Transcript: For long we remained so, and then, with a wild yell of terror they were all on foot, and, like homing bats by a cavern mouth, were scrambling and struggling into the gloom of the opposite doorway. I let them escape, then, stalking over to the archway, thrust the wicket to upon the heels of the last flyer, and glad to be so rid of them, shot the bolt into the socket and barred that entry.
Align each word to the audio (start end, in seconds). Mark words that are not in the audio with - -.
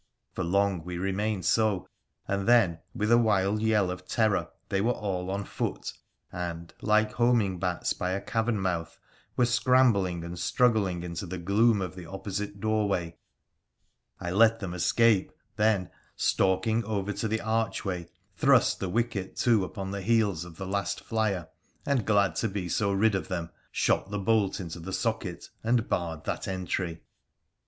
For 0.33 0.43
long 0.43 0.83
we 0.83 0.97
remained 0.97 1.45
so, 1.45 1.87
and 2.27 2.47
then, 2.47 2.79
with 2.95 3.11
a 3.11 3.19
wild 3.19 3.61
yell 3.61 3.91
of 3.91 4.07
terror 4.07 4.47
they 4.69 4.81
were 4.81 4.89
all 4.93 5.29
on 5.29 5.43
foot, 5.43 5.93
and, 6.31 6.73
like 6.81 7.11
homing 7.11 7.59
bats 7.59 7.93
by 7.93 8.13
a 8.13 8.19
cavern 8.19 8.59
mouth, 8.59 8.97
were 9.37 9.45
scrambling 9.45 10.23
and 10.23 10.39
struggling 10.39 11.03
into 11.03 11.27
the 11.27 11.37
gloom 11.37 11.83
of 11.83 11.93
the 11.95 12.07
opposite 12.07 12.59
doorway. 12.59 13.15
I 14.19 14.31
let 14.31 14.59
them 14.59 14.73
escape, 14.73 15.31
then, 15.55 15.91
stalking 16.15 16.83
over 16.83 17.13
to 17.13 17.27
the 17.27 17.41
archway, 17.41 18.09
thrust 18.35 18.79
the 18.79 18.89
wicket 18.89 19.35
to 19.45 19.63
upon 19.63 19.91
the 19.91 20.01
heels 20.01 20.45
of 20.45 20.57
the 20.57 20.65
last 20.65 21.01
flyer, 21.01 21.47
and 21.85 22.07
glad 22.07 22.35
to 22.37 22.47
be 22.49 22.67
so 22.69 22.91
rid 22.91 23.13
of 23.13 23.27
them, 23.27 23.51
shot 23.71 24.09
the 24.09 24.17
bolt 24.17 24.59
into 24.59 24.79
the 24.79 24.93
socket 24.93 25.51
and 25.63 25.87
barred 25.87 26.23
that 26.23 26.47
entry. 26.47 27.03